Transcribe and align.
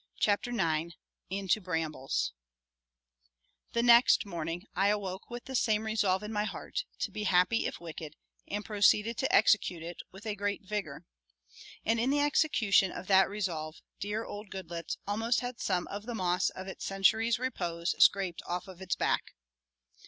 CHAPTER 0.19 0.49
IX 0.49 0.95
INTO 1.29 1.61
BRAMBLES 1.61 2.33
The 3.73 3.83
next 3.83 4.25
morning 4.25 4.63
I 4.75 4.87
awoke 4.87 5.29
with 5.29 5.45
the 5.45 5.53
same 5.53 5.83
resolve 5.85 6.23
in 6.23 6.33
my 6.33 6.43
heart, 6.43 6.85
to 7.01 7.11
be 7.11 7.25
happy 7.25 7.67
if 7.67 7.79
wicked, 7.79 8.15
and 8.47 8.65
proceeded 8.65 9.15
to 9.19 9.31
execute 9.31 9.83
it 9.83 10.01
with 10.11 10.25
a 10.25 10.33
great 10.33 10.63
vigor. 10.63 11.05
And 11.85 11.99
in 11.99 12.09
the 12.09 12.19
execution 12.21 12.91
of 12.91 13.05
that 13.09 13.29
resolve 13.29 13.75
dear 13.99 14.25
old 14.25 14.49
Goodloets 14.49 14.97
almost 15.05 15.41
had 15.41 15.59
some 15.61 15.85
of 15.89 16.07
the 16.07 16.15
moss 16.15 16.49
of 16.49 16.67
its 16.67 16.83
century's 16.83 17.37
repose 17.37 17.93
scraped 18.03 18.41
off 18.47 18.67
of 18.67 18.81
its 18.81 18.95
back. 18.95 19.35